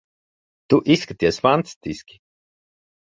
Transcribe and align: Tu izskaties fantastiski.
Tu 0.73 0.79
izskaties 0.95 1.39
fantastiski. 1.47 2.21